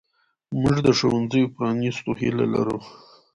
موږ 0.61 0.77
د 0.85 0.87
ښوونځیو 0.97 1.51
پرانیستو 1.55 2.09
هیله 2.21 2.45
لرو. 2.53 2.77